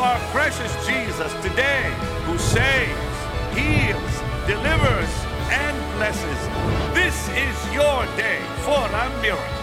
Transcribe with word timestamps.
Our 0.00 0.18
precious 0.32 0.74
Jesus 0.86 1.30
today 1.42 1.92
who 2.24 2.38
saves, 2.38 3.18
heals, 3.54 4.22
delivers, 4.46 5.10
and 5.50 5.76
blesses. 5.96 6.40
This 6.94 7.28
is 7.36 7.74
your 7.74 8.06
day 8.16 8.40
for 8.64 8.80
a 8.80 9.20
miracle. 9.20 9.59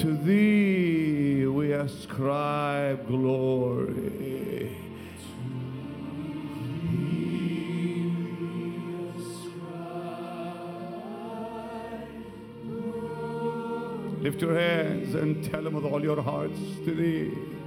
To 0.00 0.16
thee 0.24 1.44
we 1.46 1.72
ascribe 1.72 3.06
glory. 3.06 4.74
Lift 14.20 14.40
your 14.40 14.58
hands 14.58 15.14
and 15.14 15.44
tell 15.44 15.66
him 15.66 15.74
with 15.74 15.84
all 15.84 16.02
your 16.02 16.22
hearts 16.22 16.58
to 16.86 16.94
thee. 16.94 17.59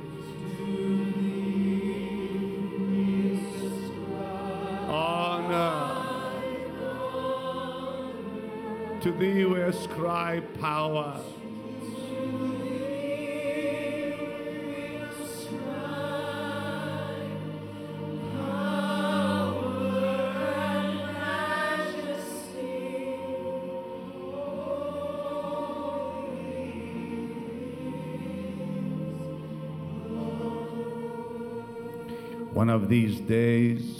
One 32.54 32.70
of 32.70 32.88
these 32.88 33.20
days, 33.20 33.98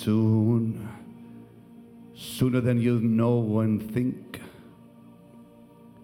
soon, 0.00 0.88
sooner 2.14 2.60
than 2.60 2.80
you 2.80 3.00
know 3.00 3.58
and 3.58 3.82
think, 3.92 4.40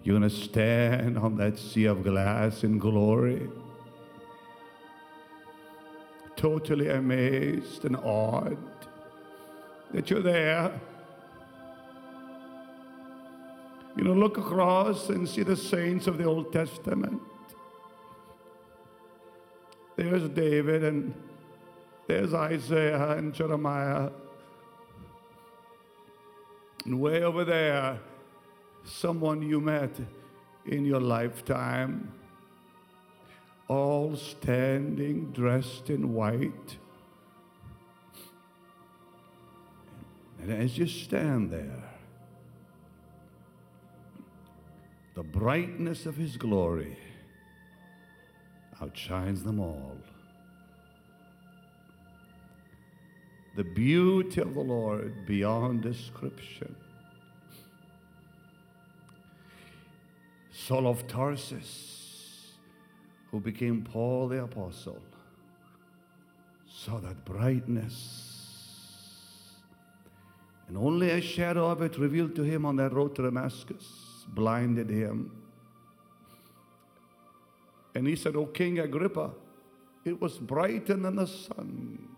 you're 0.02 0.18
going 0.18 0.28
to 0.28 0.36
stand 0.36 1.16
on 1.16 1.36
that 1.36 1.56
sea 1.60 1.84
of 1.84 2.02
glass 2.02 2.64
in 2.64 2.78
glory, 2.78 3.48
totally 6.34 6.88
amazed 6.88 7.84
and 7.84 7.94
awed 7.94 8.58
that 9.92 10.10
you're 10.10 10.20
there. 10.20 10.80
You 13.96 14.02
know, 14.02 14.14
look 14.14 14.36
across 14.36 15.10
and 15.10 15.28
see 15.28 15.44
the 15.44 15.56
saints 15.56 16.08
of 16.08 16.18
the 16.18 16.24
Old 16.24 16.52
Testament. 16.52 17.22
There's 19.94 20.28
David 20.30 20.82
and 20.82 21.14
there's 22.12 22.34
Isaiah 22.34 23.12
and 23.12 23.32
Jeremiah. 23.32 24.10
And 26.84 27.00
way 27.00 27.22
over 27.22 27.42
there, 27.42 27.98
someone 28.84 29.40
you 29.40 29.62
met 29.62 29.98
in 30.66 30.84
your 30.84 31.00
lifetime, 31.00 32.12
all 33.66 34.14
standing 34.14 35.32
dressed 35.32 35.88
in 35.88 36.12
white. 36.12 36.76
And 40.42 40.52
as 40.52 40.76
you 40.76 40.86
stand 40.86 41.50
there, 41.50 41.84
the 45.14 45.22
brightness 45.22 46.04
of 46.04 46.16
his 46.16 46.36
glory 46.36 46.98
outshines 48.82 49.44
them 49.44 49.60
all. 49.60 49.96
The 53.54 53.64
beauty 53.64 54.40
of 54.40 54.54
the 54.54 54.60
Lord 54.60 55.26
beyond 55.26 55.82
description. 55.82 56.74
Saul 60.50 60.86
of 60.86 61.06
Tarsus, 61.06 62.52
who 63.30 63.40
became 63.40 63.82
Paul 63.82 64.28
the 64.28 64.44
Apostle, 64.44 65.02
saw 66.66 66.98
that 67.00 67.24
brightness. 67.24 68.32
And 70.68 70.78
only 70.78 71.10
a 71.10 71.20
shadow 71.20 71.66
of 71.68 71.82
it 71.82 71.98
revealed 71.98 72.34
to 72.36 72.42
him 72.42 72.64
on 72.64 72.76
that 72.76 72.92
road 72.92 73.14
to 73.16 73.22
Damascus 73.22 74.02
blinded 74.28 74.88
him. 74.88 75.30
And 77.94 78.06
he 78.06 78.16
said, 78.16 78.36
O 78.36 78.46
King 78.46 78.78
Agrippa, 78.78 79.32
it 80.04 80.20
was 80.20 80.38
brighter 80.38 80.94
than 80.94 81.16
the 81.16 81.26
sun. 81.26 82.11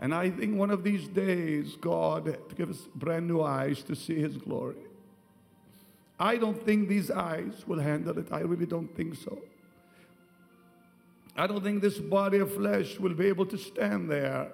And 0.00 0.14
I 0.14 0.30
think 0.30 0.56
one 0.56 0.70
of 0.70 0.84
these 0.84 1.08
days, 1.08 1.76
God 1.80 2.24
to 2.26 2.54
give 2.54 2.70
us 2.70 2.80
brand 2.94 3.26
new 3.26 3.42
eyes 3.42 3.82
to 3.84 3.94
see 3.94 4.20
His 4.20 4.36
glory. 4.36 4.76
I 6.18 6.36
don't 6.36 6.62
think 6.64 6.88
these 6.88 7.10
eyes 7.10 7.64
will 7.66 7.78
handle 7.78 8.18
it. 8.18 8.28
I 8.30 8.40
really 8.40 8.66
don't 8.66 8.94
think 8.96 9.16
so. 9.16 9.38
I 11.36 11.46
don't 11.46 11.62
think 11.62 11.82
this 11.82 11.98
body 11.98 12.38
of 12.38 12.54
flesh 12.54 12.98
will 12.98 13.12
be 13.12 13.26
able 13.26 13.44
to 13.46 13.58
stand 13.58 14.10
there 14.10 14.50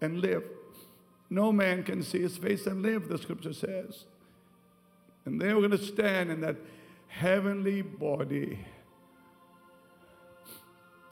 and 0.00 0.20
live. 0.20 0.42
No 1.30 1.52
man 1.52 1.84
can 1.84 2.02
see 2.02 2.20
his 2.20 2.36
face 2.36 2.66
and 2.66 2.82
live, 2.82 3.08
the 3.08 3.18
scripture 3.18 3.52
says. 3.52 4.04
And 5.24 5.40
they 5.40 5.54
were 5.54 5.60
going 5.60 5.70
to 5.70 5.78
stand 5.78 6.30
in 6.30 6.40
that 6.40 6.56
heavenly 7.06 7.82
body 7.82 8.58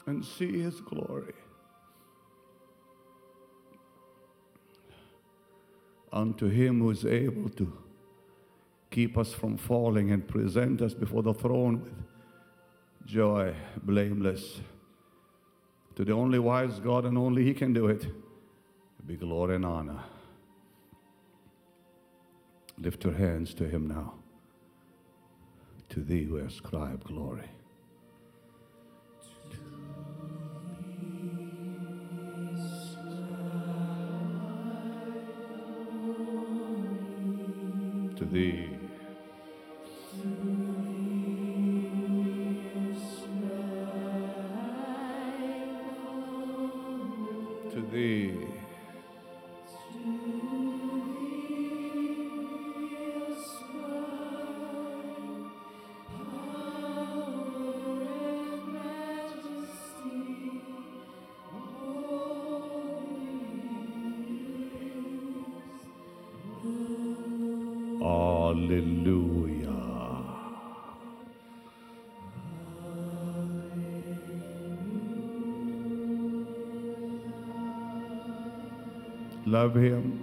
and 0.05 0.23
see 0.23 0.61
his 0.61 0.81
glory. 0.81 1.33
Unto 6.13 6.47
him 6.47 6.79
who 6.79 6.91
is 6.91 7.05
able 7.05 7.49
to 7.49 7.73
keep 8.91 9.17
us 9.17 9.33
from 9.33 9.57
falling 9.57 10.11
and 10.11 10.27
present 10.27 10.79
us 10.81 10.93
before 10.93 11.23
the 11.23 11.33
throne 11.33 11.81
with 11.81 11.93
joy, 13.05 13.55
blameless. 13.83 14.61
To 15.95 16.05
the 16.05 16.13
only 16.13 16.39
wise 16.39 16.79
God 16.79 17.05
and 17.05 17.17
only 17.17 17.43
He 17.43 17.53
can 17.53 17.73
do 17.73 17.87
it, 17.87 18.05
be 19.05 19.15
glory 19.15 19.55
and 19.55 19.65
honor. 19.65 20.03
Lift 22.77 23.03
your 23.03 23.13
hands 23.13 23.53
to 23.55 23.67
Him 23.67 23.87
now. 23.87 24.13
To 25.89 25.99
thee 25.99 26.25
we 26.25 26.41
ascribe 26.41 27.03
glory. 27.03 27.49
Thee. 38.33 38.72
Love 79.53 79.75
him. 79.75 80.22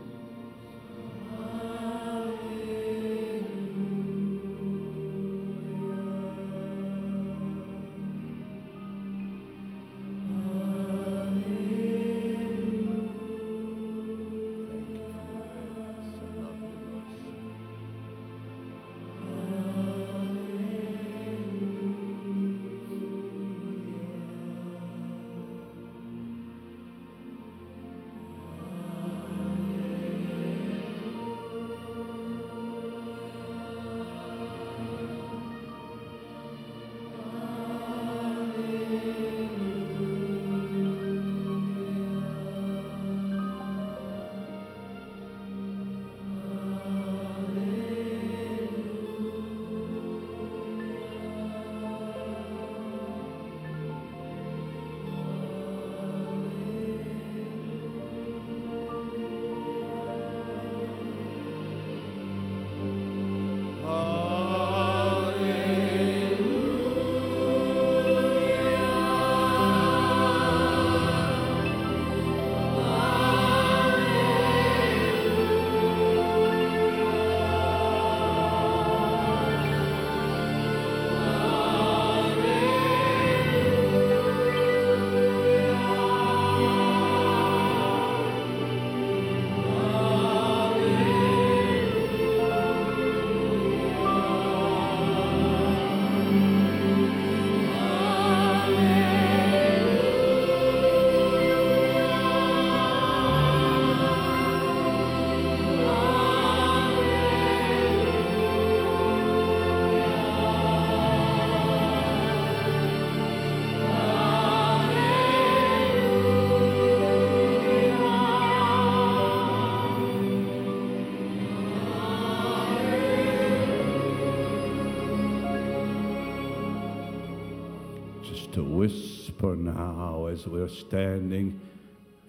As 130.31 130.47
we're 130.47 130.69
standing 130.69 131.61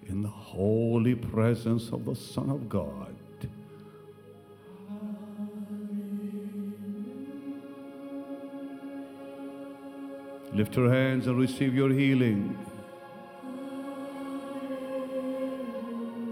in 0.08 0.22
the 0.22 0.28
holy 0.28 1.14
presence 1.14 1.90
of 1.92 2.04
the 2.04 2.16
Son 2.16 2.50
of 2.50 2.68
God. 2.68 3.14
Lift 10.52 10.76
your 10.76 10.92
hands 10.92 11.28
and 11.28 11.38
receive 11.38 11.74
your 11.74 11.90
healing. 11.90 12.58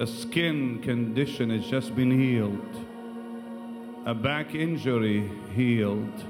A 0.00 0.06
skin 0.06 0.80
condition 0.82 1.50
has 1.50 1.64
just 1.66 1.94
been 1.94 2.10
healed. 2.10 2.84
A 4.06 4.14
back 4.14 4.54
injury 4.54 5.30
healed. 5.54 6.24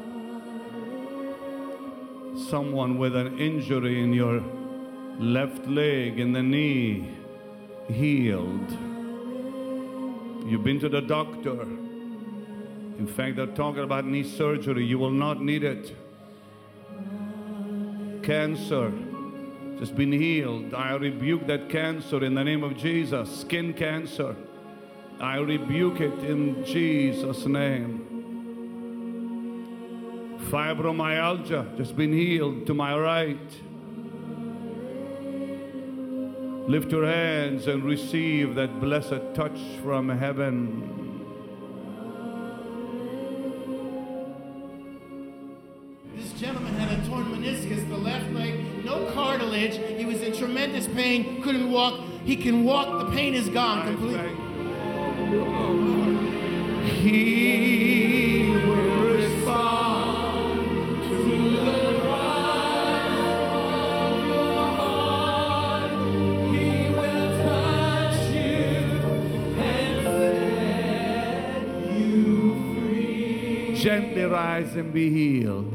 Someone 2.48 2.98
with 2.98 3.16
an 3.16 3.38
injury 3.38 4.02
in 4.02 4.12
your 4.12 4.40
left 5.20 5.66
leg, 5.66 6.18
in 6.18 6.32
the 6.32 6.42
knee, 6.42 7.10
healed. 7.88 8.70
You've 10.46 10.64
been 10.64 10.80
to 10.80 10.88
the 10.88 11.02
doctor. 11.02 11.60
In 11.60 13.06
fact, 13.06 13.36
they're 13.36 13.46
talking 13.46 13.82
about 13.82 14.06
knee 14.06 14.24
surgery. 14.24 14.84
You 14.84 14.98
will 14.98 15.10
not 15.10 15.42
need 15.42 15.62
it. 15.62 15.94
Cancer 18.22 18.92
just 19.78 19.94
been 19.94 20.12
healed. 20.12 20.72
I 20.72 20.94
rebuke 20.94 21.46
that 21.46 21.68
cancer 21.68 22.24
in 22.24 22.34
the 22.34 22.44
name 22.44 22.64
of 22.64 22.76
Jesus. 22.76 23.40
Skin 23.40 23.74
cancer. 23.74 24.34
I 25.20 25.36
rebuke 25.36 26.00
it 26.00 26.18
in 26.24 26.64
Jesus' 26.64 27.44
name. 27.44 28.06
Fibromyalgia 30.50 31.76
just 31.76 31.94
been 31.94 32.12
healed 32.12 32.66
to 32.66 32.74
my 32.74 32.98
right. 32.98 33.69
Lift 36.70 36.92
your 36.92 37.04
hands 37.04 37.66
and 37.66 37.82
receive 37.82 38.54
that 38.54 38.80
blessed 38.80 39.34
touch 39.34 39.58
from 39.82 40.08
heaven. 40.08 41.26
This 46.14 46.32
gentleman 46.34 46.72
had 46.74 46.96
a 46.96 47.08
torn 47.08 47.24
meniscus, 47.24 47.88
the 47.88 47.96
left 47.96 48.30
leg, 48.30 48.84
no 48.84 49.10
cartilage. 49.12 49.78
He 49.98 50.04
was 50.04 50.22
in 50.22 50.32
tremendous 50.32 50.86
pain, 50.86 51.42
couldn't 51.42 51.72
walk. 51.72 52.04
He 52.24 52.36
can 52.36 52.62
walk, 52.62 53.04
the 53.04 53.10
pain 53.16 53.34
is 53.34 53.48
gone 53.48 53.84
completely. 53.84 54.30
He 57.00 58.19
Gently 73.90 74.22
rise 74.22 74.76
and 74.76 74.92
be 74.92 75.10
healed. 75.10 75.68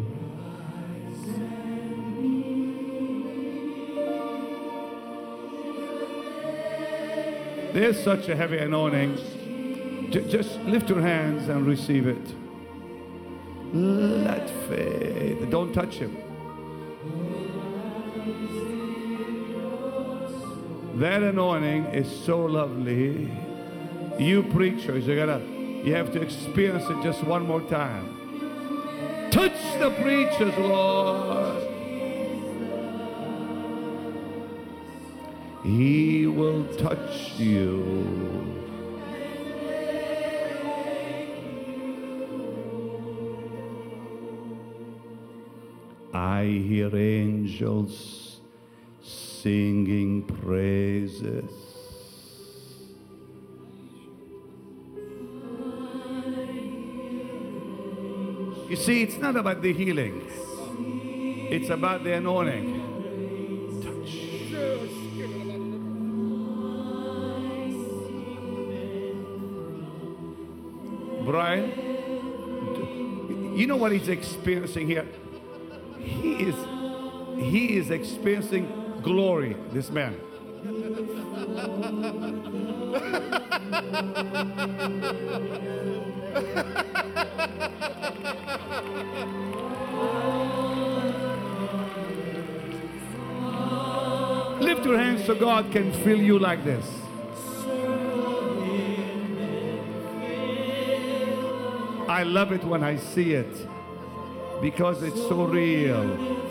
There's 7.73 8.01
such 8.01 8.29
a 8.29 8.35
heavy 8.37 8.59
anointing. 8.59 9.17
J- 10.11 10.29
just 10.29 10.61
lift 10.61 10.89
your 10.89 11.01
hands 11.01 11.49
and 11.49 11.67
receive 11.67 12.07
it. 12.07 12.25
Let 13.73 14.49
faith. 14.69 15.49
Don't 15.49 15.73
touch 15.73 15.95
him. 15.95 16.15
That 21.01 21.21
anointing 21.21 21.87
is 21.87 22.09
so 22.23 22.45
lovely. 22.45 23.29
You 24.17 24.43
preachers, 24.43 25.05
you 25.05 25.17
gotta, 25.17 25.41
you 25.85 25.93
have 25.93 26.11
to 26.11 26.19
experience 26.19 26.89
it 26.89 27.03
just 27.03 27.23
one 27.23 27.45
more 27.45 27.61
time. 27.61 29.29
Touch 29.29 29.53
the 29.79 29.91
preachers, 30.01 30.57
Lord. 30.57 31.61
He 35.63 36.25
will 36.25 36.65
touch 36.75 37.33
you. 37.37 38.55
I 46.13 46.45
hear 46.45 46.95
angels 46.95 48.39
singing 49.01 50.23
praises. 50.23 51.64
You 58.75 58.81
see, 58.81 59.03
it's 59.03 59.17
not 59.17 59.37
about 59.37 59.61
the 59.61 59.71
healing, 59.71 60.27
it's 61.49 61.69
about 61.69 62.03
the 62.03 62.15
anointing. 62.15 62.81
Brian, 71.23 71.71
you 73.55 73.65
know 73.65 73.77
what 73.77 73.93
he's 73.93 74.09
experiencing 74.09 74.87
here? 74.87 75.07
He 75.97 76.33
is 76.33 76.55
he 77.37 77.77
is 77.77 77.91
experiencing 77.91 78.67
glory, 79.01 79.55
this 79.71 79.89
man. 79.89 80.19
Lift 94.59 94.85
your 94.85 94.97
hands 94.97 95.25
so 95.25 95.35
God 95.35 95.71
can 95.71 95.91
fill 96.03 96.21
you 96.21 96.39
like 96.39 96.63
this. 96.63 96.85
I 102.07 102.23
love 102.23 102.51
it 102.51 102.63
when 102.63 102.83
I 102.83 102.97
see 102.97 103.33
it 103.33 103.53
because 104.61 105.03
it's 105.03 105.21
so 105.27 105.45
real. 105.45 106.41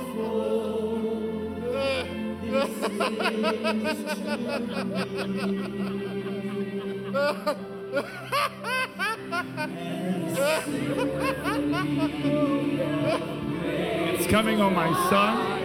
It's 14.17 14.27
coming 14.31 14.61
on 14.61 14.75
my 14.75 14.93
son. 15.11 15.63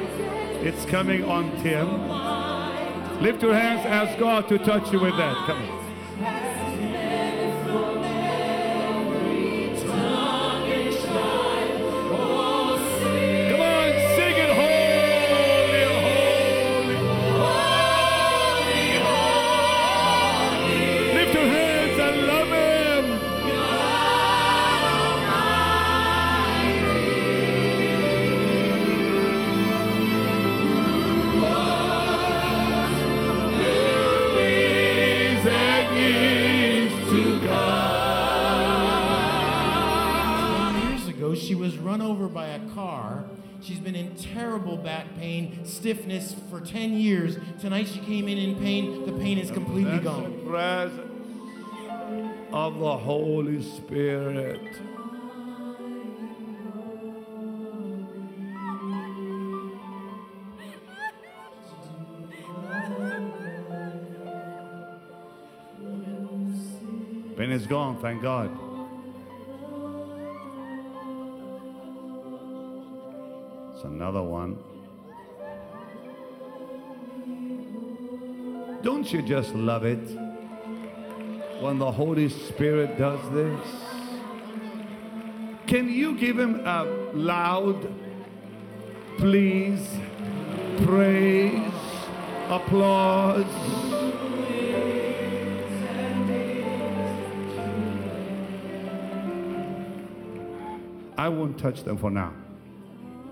It's 0.66 0.86
coming 0.86 1.24
on 1.24 1.52
Tim. 1.62 2.10
Lift 3.22 3.42
your 3.44 3.54
hands, 3.54 3.86
ask 3.86 4.18
God 4.20 4.48
to 4.50 4.58
touch 4.58 4.92
you 4.92 5.00
with 5.00 5.16
that. 5.18 5.36
Come 5.46 5.70
on. 5.70 5.79
Pain, 45.52 45.66
stiffness 45.66 46.36
for 46.50 46.62
10 46.62 46.94
years. 46.94 47.38
Tonight 47.60 47.88
she 47.88 48.00
came 48.00 48.28
in 48.28 48.38
in 48.38 48.56
pain. 48.56 49.06
The 49.06 49.14
pain 49.14 49.38
is 49.38 49.52
completely 49.52 49.92
That's 49.92 50.04
gone. 50.04 50.24
the 50.24 50.50
presence 50.50 51.12
of 52.52 52.80
the 52.80 52.98
Holy 52.98 53.62
Spirit. 53.62 54.62
Pain 67.38 67.52
is 67.52 67.66
gone, 67.68 68.02
thank 68.02 68.22
God. 68.22 68.50
It's 73.74 73.86
another 73.86 74.22
one. 74.22 74.58
Don't 78.82 79.12
you 79.12 79.22
just 79.22 79.54
love 79.54 79.84
it 79.84 80.00
when 81.62 81.80
the 81.80 81.92
Holy 81.92 82.30
Spirit 82.30 82.98
does 82.98 83.20
this? 83.32 83.60
Can 85.68 85.90
you 85.90 86.18
give 86.18 86.40
him 86.40 86.66
a 86.66 86.86
loud 87.14 87.94
please, 89.18 89.86
praise, 90.84 91.74
applause? 92.48 93.46
I 101.18 101.28
won't 101.28 101.60
touch 101.60 101.84
them 101.84 101.98
for 101.98 102.10
now. 102.10 102.34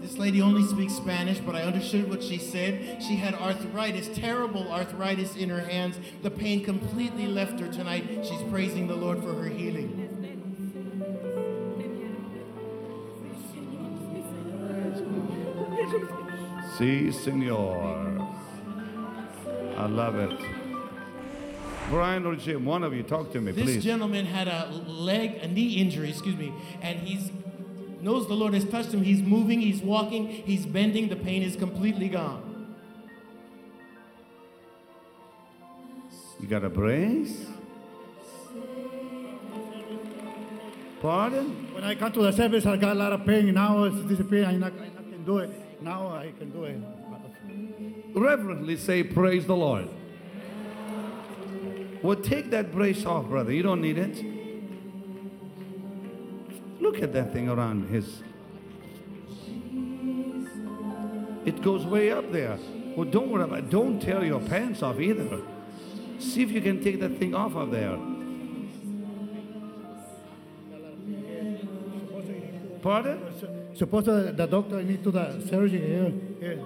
This 0.08 0.18
lady 0.18 0.42
only 0.42 0.64
speaks 0.64 0.94
Spanish, 0.94 1.40
but 1.40 1.54
I 1.54 1.64
understood 1.64 2.10
what 2.10 2.24
she 2.24 2.38
said. 2.38 3.04
She 3.04 3.18
had 3.18 3.34
arthritis, 3.34 4.08
terrible 4.18 4.72
arthritis 4.72 5.36
in 5.36 5.50
her 5.50 5.60
hands. 5.60 6.00
The 6.24 6.32
pain 6.32 6.64
completely 6.64 7.28
left 7.28 7.60
her 7.60 7.68
tonight. 7.68 8.06
She's 8.24 8.42
praising 8.44 8.88
the 8.88 8.96
Lord 8.96 9.22
for 9.22 9.34
her 9.34 9.50
healing. 9.50 10.08
Si, 16.78 17.12
senor. 17.12 18.30
I 19.76 19.88
love 19.88 20.16
it. 20.16 20.40
Brian 21.90 22.26
or 22.26 22.38
Jim, 22.38 22.64
one 22.64 22.86
of 22.86 22.94
you, 22.94 23.04
talk 23.04 23.34
to 23.34 23.42
me, 23.42 23.52
This 23.52 23.66
please. 23.66 23.76
This 23.76 23.84
gentleman 23.84 24.26
had 24.26 24.48
a 24.48 24.70
leg, 24.88 25.40
a 25.42 25.50
knee 25.50 25.74
injury, 25.74 26.10
excuse 26.12 26.38
me, 26.38 26.54
and 26.82 26.98
he's 27.00 27.30
knows 28.01 28.27
the 28.27 28.34
Lord 28.34 28.54
has 28.54 28.66
touched 28.66 28.94
him. 28.94 29.04
He's 29.04 29.22
moving, 29.22 29.62
he's 29.62 29.82
walking, 29.82 30.27
he's 30.27 30.66
bending. 30.66 31.10
The 31.10 31.16
pain 31.16 31.44
is 31.44 31.56
completely 31.56 32.10
gone. 32.10 32.75
You 36.39 36.48
got 36.48 36.63
a 36.63 36.70
brace? 36.70 37.48
Pardon? 41.01 41.74
When 41.74 41.84
I 41.84 41.96
come 41.96 42.12
to 42.13 42.22
the 42.22 42.32
service, 42.32 42.66
I 42.66 42.77
got 42.77 42.96
a 42.96 43.00
lot 43.00 43.13
of 43.13 43.25
pain. 43.25 43.54
Now 43.54 43.84
it's 43.84 43.96
disappearing. 44.08 44.46
I, 44.46 44.51
not, 44.54 44.74
I 44.74 44.89
not 44.89 45.10
can 45.10 45.25
do 45.25 45.38
it. 45.39 45.82
Now 45.82 46.10
I 46.10 46.32
can 46.38 46.51
do 46.51 46.63
it. 46.63 46.80
Reverently 48.16 48.77
say, 48.77 49.04
Praise 49.04 49.46
the 49.46 49.56
Lord. 49.56 49.89
Well, 52.01 52.16
take 52.16 52.51
that 52.51 52.72
brace 52.72 53.06
off, 53.06 53.25
brother. 53.25 53.51
You 53.51 53.63
don't 53.63 53.82
need 53.82 53.98
it. 53.98 54.37
Look 56.88 57.03
at 57.03 57.12
that 57.12 57.34
thing 57.34 57.50
around 57.50 57.89
his. 57.89 58.24
It 61.46 61.62
goes 61.62 61.86
way 61.86 62.12
up 62.12 62.32
there. 62.32 62.58
Well, 62.96 63.10
don't 63.10 63.29
worry 63.29 63.44
about 63.44 63.60
it. 63.60 63.70
Don't 63.70 64.00
tear 64.00 64.24
your 64.24 64.39
pants 64.39 64.82
off 64.82 64.98
either. 64.98 65.41
See 66.17 66.44
if 66.44 66.51
you 66.51 66.62
can 66.62 66.82
take 66.82 67.01
that 67.01 67.17
thing 67.17 67.36
off 67.36 67.56
of 67.56 67.72
there. 67.72 67.98
Pardon? 72.82 73.20
Suppose 73.75 74.06
the, 74.06 74.32
the 74.34 74.46
doctor 74.46 74.82
need 74.82 75.03
to 75.03 75.12
the 75.12 75.46
surgery 75.50 75.79
here, 75.79 76.13
here. 76.39 76.63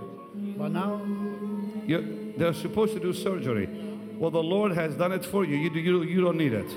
But 0.56 0.68
now, 0.68 1.02
you 1.88 2.34
they're 2.38 2.54
supposed 2.54 2.94
to 2.94 3.00
do 3.00 3.12
surgery. 3.12 3.68
Well, 4.20 4.30
the 4.30 4.44
Lord 4.44 4.74
has 4.74 4.94
done 4.94 5.14
it 5.14 5.26
for 5.26 5.46
you. 5.46 5.58
You, 5.58 5.72
do- 5.72 5.80
you, 5.80 6.04
you 6.04 6.22
don't 6.22 6.38
need 6.38 6.54
it. 6.54 6.72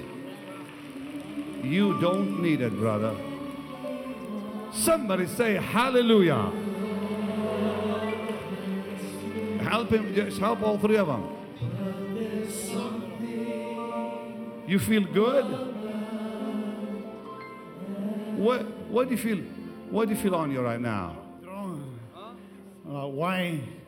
You 1.62 2.00
don't 2.00 2.42
need 2.42 2.62
it, 2.62 2.72
brother. 2.72 3.14
Somebody 4.75 5.26
say 5.26 5.54
hallelujah. 5.54 6.50
Help 9.62 9.90
him, 9.90 10.14
just 10.14 10.38
help 10.38 10.62
all 10.62 10.78
three 10.78 10.97
of 10.97 11.07
them. 11.07 11.31
You 14.66 14.78
feel 14.78 15.04
good? 15.04 15.45
What, 18.37 18.62
what 18.88 19.09
do 19.09 19.14
you 19.14 19.21
feel? 19.21 19.38
What 19.90 20.09
do 20.09 20.14
you 20.14 20.21
feel 20.21 20.35
on 20.35 20.50
you 20.50 20.61
right 20.61 20.81
now? 20.81 21.16
Uh, 22.87 23.07
wine. 23.07 23.81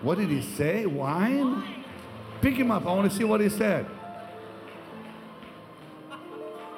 What 0.00 0.18
did 0.18 0.30
he 0.30 0.42
say? 0.42 0.84
Wine? 0.84 1.62
Pick 2.40 2.54
him 2.54 2.70
up. 2.70 2.84
I 2.86 2.92
want 2.92 3.10
to 3.10 3.16
see 3.16 3.24
what 3.24 3.40
he 3.40 3.48
said. 3.48 3.86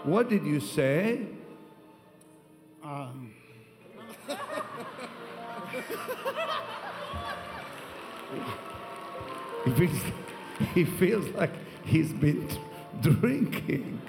What 0.04 0.28
did 0.28 0.44
you 0.44 0.60
say? 0.60 1.26
He, 9.64 9.70
feels, 9.70 10.02
he 10.74 10.84
feels 10.84 11.26
like 11.30 11.52
he's 11.84 12.12
been 12.12 12.46
drinking. 13.00 14.02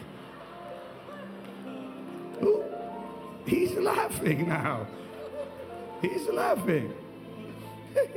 Ooh, 2.44 2.66
He's 3.46 3.76
laughing 3.76 4.50
now. 4.50 4.86
He's 6.02 6.28
laughing. 6.28 6.94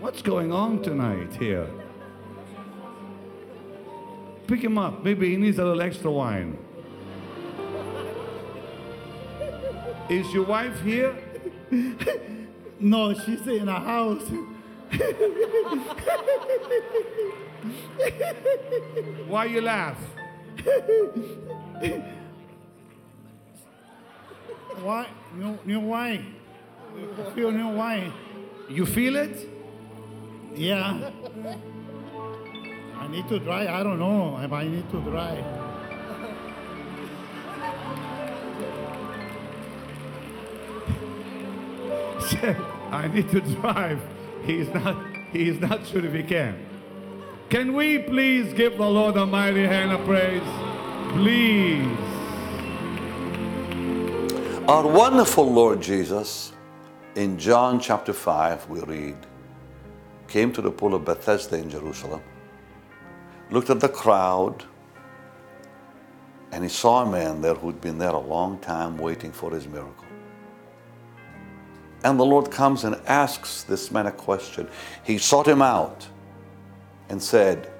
What's 0.00 0.22
going 0.22 0.52
on 0.52 0.82
tonight 0.82 1.36
here? 1.36 1.68
Pick 4.48 4.64
him 4.64 4.78
up. 4.78 5.04
Maybe 5.04 5.28
he 5.30 5.36
needs 5.36 5.58
a 5.58 5.64
little 5.64 5.82
extra 5.82 6.10
wine. 6.10 6.58
Is 10.08 10.32
your 10.32 10.46
wife 10.46 10.80
here? 10.80 11.14
No, 12.80 13.12
she's 13.12 13.46
in 13.46 13.68
a 13.68 13.78
house. 13.78 14.22
Why 19.26 19.44
you 19.44 19.60
laugh? 19.60 19.98
Why? 24.82 25.08
New, 25.34 25.58
new 25.66 25.80
wine. 25.80 26.34
Feel 27.34 27.50
new 27.50 27.68
wine. 27.68 28.14
You 28.70 28.86
feel 28.86 29.16
it? 29.16 29.46
Yeah. 30.54 31.10
I 32.98 33.08
need 33.08 33.28
to 33.28 33.38
dry. 33.38 33.66
I 33.66 33.82
don't 33.82 33.98
know 33.98 34.38
if 34.42 34.52
I 34.52 34.64
need 34.64 34.90
to. 34.90 34.98
Said, 42.28 42.56
I 42.90 43.08
need 43.08 43.30
to 43.30 43.40
drive. 43.40 44.00
He's 44.44 44.68
not, 44.68 44.96
he's 45.32 45.60
not 45.60 45.86
sure 45.86 46.04
if 46.04 46.12
he 46.12 46.22
can. 46.22 46.66
Can 47.50 47.74
we 47.74 47.98
please 47.98 48.52
give 48.52 48.76
the 48.76 48.88
Lord 48.88 49.16
a 49.16 49.24
mighty 49.24 49.64
hand 49.64 49.92
of 49.92 50.04
praise? 50.04 50.42
Please. 51.12 51.96
Our 54.68 54.86
wonderful 54.86 55.50
Lord 55.50 55.80
Jesus, 55.80 56.52
in 57.14 57.38
John 57.38 57.80
chapter 57.80 58.12
5, 58.12 58.68
we 58.68 58.80
read, 58.80 59.16
came 60.28 60.52
to 60.52 60.60
the 60.60 60.70
pool 60.70 60.94
of 60.94 61.06
Bethesda 61.06 61.56
in 61.56 61.70
Jerusalem, 61.70 62.20
looked 63.50 63.70
at 63.70 63.80
the 63.80 63.88
crowd, 63.88 64.64
and 66.52 66.62
he 66.62 66.68
saw 66.68 67.02
a 67.02 67.10
man 67.10 67.40
there 67.40 67.54
who'd 67.54 67.80
been 67.80 67.98
there 67.98 68.10
a 68.10 68.18
long 68.18 68.58
time 68.58 68.98
waiting 68.98 69.32
for 69.32 69.50
his 69.50 69.66
miracle. 69.66 70.06
And 72.04 72.18
the 72.18 72.24
Lord 72.24 72.50
comes 72.50 72.84
and 72.84 72.94
asks 73.06 73.64
this 73.64 73.90
man 73.90 74.06
a 74.06 74.12
question. 74.12 74.68
He 75.02 75.18
sought 75.18 75.48
him 75.48 75.60
out 75.60 76.06
and 77.08 77.22
said, 77.22 77.70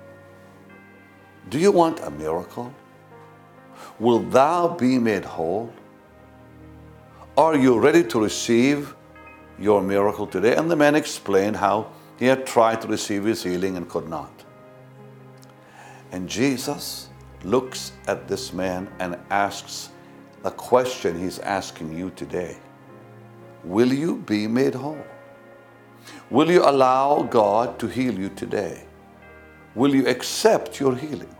Do 1.48 1.58
you 1.58 1.70
want 1.70 2.00
a 2.00 2.10
miracle? 2.10 2.74
Will 3.98 4.20
thou 4.20 4.68
be 4.68 4.98
made 4.98 5.24
whole? 5.24 5.72
Are 7.36 7.56
you 7.56 7.78
ready 7.78 8.02
to 8.04 8.20
receive 8.20 8.94
your 9.58 9.80
miracle 9.82 10.26
today? 10.26 10.56
And 10.56 10.68
the 10.70 10.76
man 10.76 10.96
explained 10.96 11.56
how 11.56 11.90
he 12.18 12.26
had 12.26 12.46
tried 12.46 12.80
to 12.82 12.88
receive 12.88 13.24
his 13.24 13.44
healing 13.44 13.76
and 13.76 13.88
could 13.88 14.08
not. 14.08 14.37
And 16.12 16.28
Jesus 16.28 17.08
looks 17.44 17.92
at 18.06 18.28
this 18.28 18.52
man 18.52 18.88
and 18.98 19.16
asks 19.30 19.90
the 20.42 20.50
question 20.50 21.18
he's 21.18 21.38
asking 21.40 21.96
you 21.96 22.10
today 22.10 22.56
Will 23.64 23.92
you 23.92 24.16
be 24.16 24.46
made 24.46 24.74
whole? 24.74 25.04
Will 26.30 26.50
you 26.50 26.62
allow 26.62 27.22
God 27.22 27.78
to 27.80 27.86
heal 27.86 28.18
you 28.18 28.28
today? 28.30 28.84
Will 29.74 29.94
you 29.94 30.06
accept 30.06 30.80
your 30.80 30.94
healing? 30.94 31.34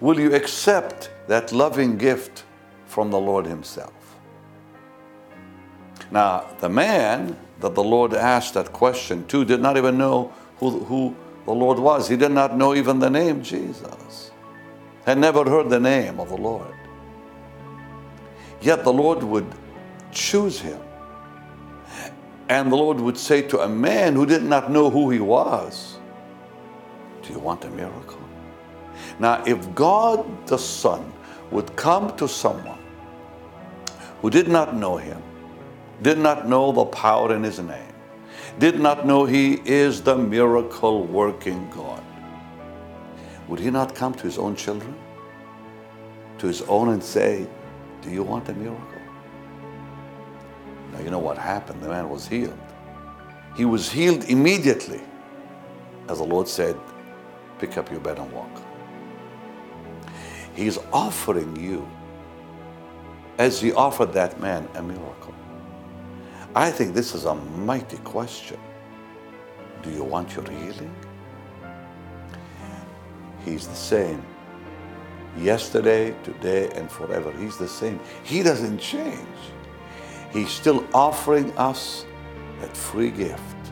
Will 0.00 0.18
you 0.18 0.34
accept 0.34 1.10
that 1.28 1.52
loving 1.52 1.96
gift 1.96 2.44
from 2.86 3.10
the 3.10 3.18
Lord 3.18 3.46
Himself? 3.46 3.92
Now, 6.10 6.46
the 6.60 6.68
man 6.68 7.36
that 7.60 7.74
the 7.74 7.82
Lord 7.82 8.14
asked 8.14 8.54
that 8.54 8.72
question 8.72 9.26
to 9.28 9.44
did 9.44 9.60
not 9.60 9.76
even 9.76 9.98
know 9.98 10.32
who, 10.58 10.84
who 10.84 11.16
the 11.46 11.54
Lord 11.54 11.78
was. 11.78 12.08
He 12.08 12.16
did 12.16 12.32
not 12.32 12.56
know 12.56 12.74
even 12.74 12.98
the 12.98 13.08
name 13.08 13.42
Jesus, 13.42 14.32
had 15.06 15.18
never 15.18 15.44
heard 15.48 15.70
the 15.70 15.80
name 15.80 16.20
of 16.20 16.28
the 16.28 16.36
Lord. 16.36 16.74
Yet 18.60 18.84
the 18.84 18.92
Lord 18.92 19.22
would 19.22 19.46
choose 20.10 20.60
him. 20.60 20.80
And 22.48 22.70
the 22.70 22.76
Lord 22.76 23.00
would 23.00 23.18
say 23.18 23.42
to 23.42 23.60
a 23.60 23.68
man 23.68 24.14
who 24.14 24.26
did 24.26 24.42
not 24.42 24.70
know 24.70 24.90
who 24.90 25.10
he 25.10 25.20
was, 25.20 25.98
Do 27.22 27.32
you 27.32 27.38
want 27.38 27.64
a 27.64 27.70
miracle? 27.70 28.20
Now, 29.18 29.42
if 29.46 29.74
God 29.74 30.46
the 30.46 30.58
Son 30.58 31.12
would 31.50 31.74
come 31.76 32.16
to 32.16 32.28
someone 32.28 32.78
who 34.20 34.30
did 34.30 34.48
not 34.48 34.76
know 34.76 34.96
him, 34.96 35.22
did 36.02 36.18
not 36.18 36.48
know 36.48 36.72
the 36.72 36.84
power 36.86 37.34
in 37.34 37.42
his 37.42 37.58
name, 37.58 37.92
did 38.58 38.80
not 38.80 39.06
know 39.06 39.24
he 39.26 39.60
is 39.64 40.02
the 40.02 40.16
miracle 40.16 41.04
working 41.04 41.68
God, 41.70 42.02
would 43.48 43.60
he 43.60 43.70
not 43.70 43.94
come 43.94 44.14
to 44.14 44.22
his 44.22 44.38
own 44.38 44.56
children, 44.56 44.94
to 46.38 46.46
his 46.46 46.62
own 46.62 46.90
and 46.90 47.02
say, 47.02 47.46
Do 48.02 48.10
you 48.10 48.22
want 48.22 48.48
a 48.48 48.54
miracle? 48.54 48.82
Now, 50.92 51.00
you 51.00 51.10
know 51.10 51.18
what 51.18 51.36
happened? 51.36 51.82
The 51.82 51.88
man 51.88 52.08
was 52.08 52.26
healed. 52.26 52.58
He 53.56 53.64
was 53.64 53.90
healed 53.90 54.24
immediately, 54.24 55.00
as 56.08 56.18
the 56.18 56.24
Lord 56.24 56.48
said, 56.48 56.76
Pick 57.58 57.76
up 57.76 57.90
your 57.90 58.00
bed 58.00 58.18
and 58.18 58.30
walk. 58.32 58.62
He's 60.54 60.78
offering 60.92 61.54
you, 61.56 61.86
as 63.38 63.60
he 63.60 63.72
offered 63.72 64.14
that 64.14 64.40
man, 64.40 64.66
a 64.74 64.82
miracle. 64.82 65.34
I 66.56 66.70
think 66.70 66.94
this 66.94 67.14
is 67.14 67.26
a 67.26 67.34
mighty 67.34 67.98
question. 67.98 68.58
Do 69.82 69.90
you 69.90 70.02
want 70.02 70.34
your 70.34 70.50
healing? 70.50 70.94
He's 73.44 73.68
the 73.68 73.74
same. 73.74 74.22
Yesterday, 75.36 76.16
today, 76.24 76.70
and 76.70 76.90
forever. 76.90 77.30
He's 77.32 77.58
the 77.58 77.68
same. 77.68 78.00
He 78.22 78.42
doesn't 78.42 78.78
change. 78.78 79.38
He's 80.32 80.48
still 80.48 80.86
offering 80.94 81.52
us 81.58 82.06
that 82.62 82.74
free 82.74 83.10
gift, 83.10 83.62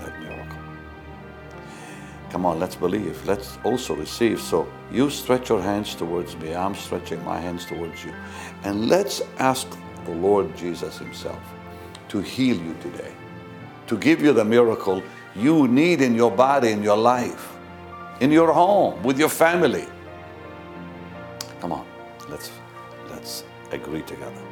that 0.00 0.20
miracle. 0.20 0.58
Come 2.28 2.44
on, 2.44 2.60
let's 2.60 2.76
believe. 2.76 3.26
Let's 3.26 3.56
also 3.64 3.96
receive. 3.96 4.38
So 4.38 4.70
you 4.92 5.08
stretch 5.08 5.48
your 5.48 5.62
hands 5.62 5.94
towards 5.94 6.36
me. 6.36 6.54
I'm 6.54 6.74
stretching 6.74 7.24
my 7.24 7.40
hands 7.40 7.64
towards 7.64 8.04
you. 8.04 8.12
And 8.64 8.86
let's 8.86 9.22
ask 9.38 9.66
the 10.04 10.12
Lord 10.12 10.54
Jesus 10.58 10.98
Himself 10.98 11.55
to 12.16 12.22
heal 12.22 12.56
you 12.56 12.74
today, 12.80 13.12
to 13.86 13.98
give 13.98 14.22
you 14.22 14.32
the 14.32 14.44
miracle 14.44 15.02
you 15.34 15.68
need 15.68 16.00
in 16.00 16.14
your 16.14 16.30
body, 16.30 16.70
in 16.70 16.82
your 16.82 16.96
life, 16.96 17.52
in 18.20 18.32
your 18.32 18.52
home, 18.52 19.02
with 19.02 19.18
your 19.18 19.28
family. 19.28 19.86
Come 21.60 21.72
on, 21.72 21.86
let's 22.30 22.50
let's 23.10 23.44
agree 23.70 24.02
together. 24.02 24.42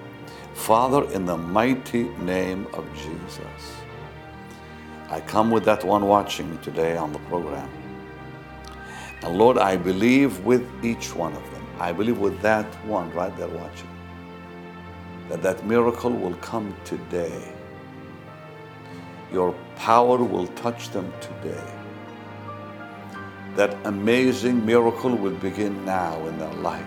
Father, 0.53 1.11
in 1.13 1.25
the 1.25 1.37
mighty 1.37 2.05
name 2.35 2.67
of 2.75 2.85
Jesus, 2.95 3.63
I 5.09 5.21
come 5.21 5.51
with 5.51 5.65
that 5.65 5.85
one 5.85 6.07
watching 6.07 6.51
me 6.51 6.59
today 6.63 6.99
on 6.99 7.13
the 7.13 7.19
program. 7.31 7.71
And 9.23 9.39
Lord, 9.39 9.57
I 9.57 9.77
believe 9.79 10.41
with 10.45 10.65
each 10.85 11.15
one 11.15 11.33
of 11.33 11.43
them. 11.53 11.67
I 11.81 11.93
believe 11.93 12.19
with 12.19 12.41
that 12.43 12.67
one 12.85 13.11
right 13.15 13.35
there 13.39 13.49
watching 13.49 13.89
that 15.31 15.41
that 15.43 15.65
miracle 15.67 16.11
will 16.11 16.37
come 16.37 16.77
today. 16.85 17.54
Your 19.35 19.55
power 19.77 20.19
will 20.25 20.49
touch 20.65 20.91
them 20.91 21.13
today. 21.21 21.75
that 23.57 23.77
amazing 23.87 24.65
miracle 24.67 25.15
will 25.17 25.37
begin 25.37 25.85
now 25.85 26.25
in 26.27 26.39
their 26.39 26.53
life. 26.55 26.85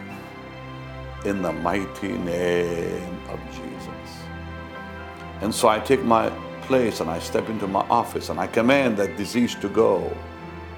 In 1.25 1.41
the 1.41 1.53
mighty 1.53 2.10
name 2.10 3.19
of 3.29 3.39
Jesus. 3.51 4.23
And 5.41 5.53
so 5.53 5.67
I 5.67 5.79
take 5.79 6.03
my 6.03 6.29
place 6.63 6.99
and 7.01 7.10
I 7.10 7.19
step 7.19 7.49
into 7.49 7.67
my 7.67 7.86
office 7.89 8.29
and 8.29 8.39
I 8.39 8.47
command 8.47 8.97
that 8.97 9.17
disease 9.17 9.55
to 9.55 9.69
go, 9.69 10.15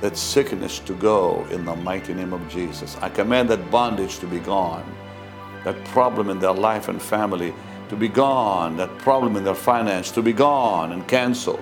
that 0.01 0.17
sickness 0.17 0.79
to 0.79 0.93
go 0.95 1.45
in 1.51 1.65
the 1.65 1.75
mighty 1.75 2.13
name 2.13 2.33
of 2.33 2.47
Jesus. 2.49 2.97
I 3.01 3.09
command 3.09 3.49
that 3.49 3.71
bondage 3.71 4.19
to 4.19 4.27
be 4.27 4.39
gone, 4.39 4.85
that 5.63 5.83
problem 5.85 6.29
in 6.29 6.39
their 6.39 6.53
life 6.53 6.87
and 6.87 7.01
family 7.01 7.53
to 7.89 7.95
be 7.95 8.07
gone, 8.07 8.77
that 8.77 8.95
problem 8.99 9.35
in 9.35 9.43
their 9.43 9.55
finance 9.55 10.11
to 10.11 10.21
be 10.21 10.33
gone 10.33 10.91
and 10.91 11.07
canceled. 11.07 11.59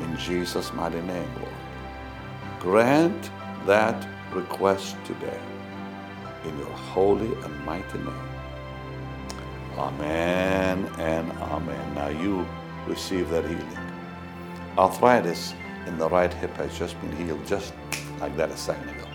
In 0.00 0.16
Jesus' 0.16 0.72
mighty 0.72 1.00
name, 1.00 1.28
Lord. 1.40 1.52
Grant 2.60 3.30
that 3.66 4.06
request 4.32 4.96
today 5.04 5.40
in 6.44 6.58
your 6.58 6.70
holy 6.70 7.32
and 7.42 7.64
mighty 7.64 7.98
name. 7.98 8.28
Amen 9.76 10.90
and 10.98 11.32
amen. 11.32 11.94
Now 11.94 12.08
you 12.08 12.46
receive 12.86 13.30
that 13.30 13.44
healing. 13.44 13.78
Arthritis 14.76 15.54
in 15.86 15.98
the 15.98 16.08
right 16.08 16.32
hip 16.32 16.54
has 16.56 16.76
just 16.78 17.00
been 17.00 17.16
healed, 17.16 17.46
just 17.46 17.72
like 18.20 18.36
that 18.36 18.50
a 18.50 18.56
second 18.56 18.88
ago. 18.90 19.06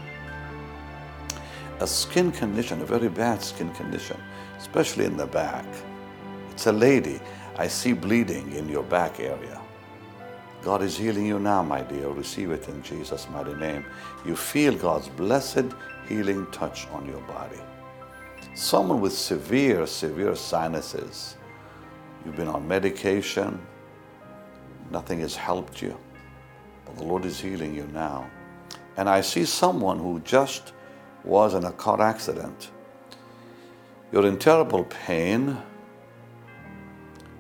A 1.80 1.88
skin 1.88 2.32
condition, 2.32 2.82
a 2.82 2.86
very 2.86 3.10
bad 3.10 3.42
skin 3.42 3.72
condition, 3.74 4.18
especially 4.64 5.04
in 5.04 5.18
the 5.18 5.28
back. 5.28 5.66
It's 6.52 6.68
a 6.68 6.72
lady. 6.72 7.20
I 7.58 7.68
see 7.68 7.92
bleeding 7.92 8.54
in 8.54 8.70
your 8.70 8.84
back 8.84 9.20
area. 9.20 9.60
God 10.64 10.82
is 10.82 10.98
healing 10.98 11.26
you 11.26 11.38
now, 11.38 11.62
my 11.62 11.82
dear. 11.82 12.08
Receive 12.08 12.50
it 12.52 12.70
in 12.70 12.82
Jesus' 12.82 13.28
mighty 13.30 13.56
name. 13.56 13.84
You 14.26 14.38
feel 14.38 14.74
God's 14.74 15.10
blessed 15.10 15.66
healing 16.08 16.48
touch 16.52 16.88
on 16.94 17.06
your 17.06 17.20
body. 17.24 17.60
Someone 18.56 19.02
with 19.02 19.12
severe, 19.12 19.86
severe 19.86 20.34
sinuses. 20.34 21.36
You've 22.26 22.38
been 22.38 22.48
on 22.48 22.66
medication. 22.66 23.60
Nothing 24.92 25.20
has 25.20 25.36
helped 25.36 25.82
you. 25.82 25.98
But 26.86 26.96
the 26.96 27.04
Lord 27.04 27.26
is 27.26 27.38
healing 27.38 27.76
you 27.76 27.86
now. 27.92 28.32
And 28.96 29.10
I 29.10 29.20
see 29.20 29.44
someone 29.44 30.00
who 30.00 30.22
just 30.22 30.72
was 31.26 31.54
in 31.54 31.66
a 31.66 31.74
car 31.74 32.00
accident. 32.00 32.72
You're 34.14 34.28
in 34.28 34.38
terrible 34.38 34.84
pain, 34.84 35.58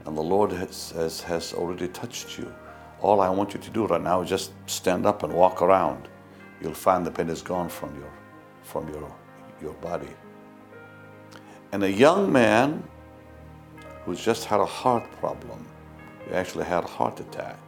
and 0.07 0.17
the 0.17 0.23
Lord 0.23 0.51
has, 0.53 0.89
has, 0.95 1.21
has 1.21 1.53
already 1.53 1.87
touched 1.87 2.39
you. 2.39 2.51
All 2.99 3.21
I 3.21 3.29
want 3.29 3.53
you 3.53 3.59
to 3.59 3.69
do 3.69 3.85
right 3.85 4.01
now 4.01 4.23
is 4.23 4.29
just 4.29 4.53
stand 4.65 5.05
up 5.05 5.21
and 5.21 5.31
walk 5.31 5.61
around. 5.61 6.07
You'll 6.59 6.73
find 6.73 7.05
the 7.05 7.11
pain 7.11 7.29
is 7.29 7.43
gone 7.43 7.69
from 7.69 7.95
your, 7.99 8.11
from 8.63 8.89
your, 8.89 9.15
your 9.61 9.73
body. 9.73 10.09
And 11.73 11.83
a 11.83 11.91
young 11.91 12.33
man 12.33 12.83
who's 14.03 14.25
just 14.25 14.45
had 14.45 14.59
a 14.59 14.65
heart 14.65 15.03
problem, 15.19 15.63
who 16.25 16.33
actually 16.33 16.65
had 16.65 16.85
a 16.85 16.87
heart 16.87 17.19
attack. 17.19 17.59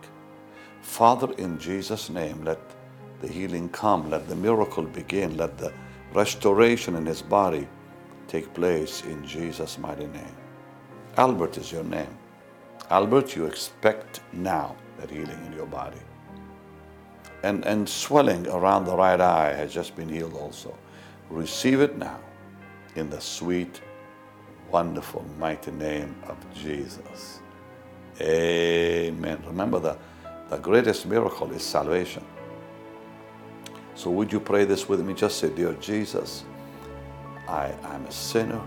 Father, 0.82 1.32
in 1.34 1.60
Jesus' 1.60 2.10
name, 2.10 2.44
let 2.44 2.60
the 3.22 3.28
healing 3.28 3.70
come, 3.70 4.10
let 4.10 4.28
the 4.28 4.36
miracle 4.36 4.84
begin, 4.84 5.38
let 5.38 5.60
the 5.60 5.72
restoration 6.12 6.96
in 6.96 7.06
his 7.06 7.22
body 7.22 7.68
take 8.28 8.54
place 8.54 9.04
in 9.04 9.26
Jesus' 9.26 9.78
mighty 9.78 10.08
name. 10.08 10.36
Albert 11.18 11.58
is 11.58 11.72
your 11.72 11.84
name. 11.84 12.18
Albert, 12.90 13.36
you 13.36 13.46
expect 13.46 14.22
now 14.34 14.76
that 15.00 15.10
healing 15.10 15.44
in 15.46 15.54
your 15.54 15.66
body. 15.66 16.00
And, 17.44 17.66
and 17.66 17.88
swelling 17.88 18.48
around 18.48 18.86
the 18.86 18.96
right 18.96 19.20
eye 19.20 19.54
has 19.54 19.74
just 19.74 19.96
been 19.96 20.10
healed 20.10 20.34
also. 20.34 20.76
Receive 21.30 21.82
it 21.82 21.98
now 21.98 22.20
in 22.96 23.10
the 23.10 23.20
sweet, 23.20 23.82
wonderful, 24.72 25.26
mighty 25.40 25.72
name 25.72 26.16
of 26.28 26.38
Jesus. 26.54 27.40
Amen. 28.22 29.42
Remember, 29.46 29.80
the, 29.80 29.98
the 30.50 30.58
greatest 30.58 31.06
miracle 31.06 31.52
is 31.52 31.64
salvation. 31.64 32.24
So, 33.96 34.12
would 34.12 34.32
you 34.32 34.40
pray 34.40 34.66
this 34.66 34.88
with 34.88 35.02
me? 35.02 35.14
Just 35.14 35.40
say, 35.40 35.50
Dear 35.50 35.74
Jesus, 35.74 36.46
I 37.48 37.74
am 37.84 38.06
a 38.06 38.12
sinner. 38.12 38.62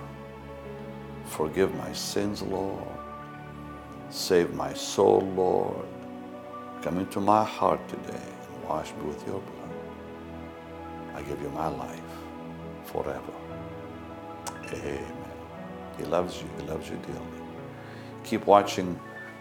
Forgive 1.25 1.75
my 1.75 1.93
sins, 1.93 2.43
Lord. 2.43 2.85
Save 4.11 4.55
my 4.55 4.73
soul, 4.73 5.21
Lord. 5.37 5.87
Come 6.83 6.99
into 6.99 7.21
my 7.21 7.45
heart 7.45 7.87
today 7.89 8.23
and 8.23 8.65
wash 8.69 8.93
me 8.95 9.03
with 9.03 9.27
your 9.27 9.41
blood. 9.41 9.95
I 11.15 11.23
give 11.23 11.43
you 11.43 11.51
my 11.51 11.69
life 11.69 12.01
forever. 12.85 13.33
Amen. 14.73 15.13
He 15.99 16.05
loves 16.05 16.41
you. 16.41 16.49
He 16.59 16.67
loves 16.67 16.89
you 16.89 16.97
dearly. 17.07 17.21
Keep 18.25 18.47
watching. 18.47 18.99